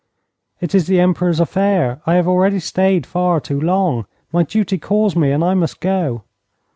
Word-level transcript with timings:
'It 0.61 0.73
is 0.73 0.87
the 0.87 0.99
Emperor's 0.99 1.39
affair. 1.39 2.01
I 2.07 2.15
have 2.15 2.27
already 2.27 2.57
stayed 2.59 3.05
far 3.05 3.39
too 3.39 3.61
long. 3.61 4.07
My 4.31 4.41
duty 4.41 4.79
calls 4.79 5.15
me, 5.15 5.29
and 5.29 5.43
I 5.43 5.53
must 5.53 5.79
go.' 5.79 6.23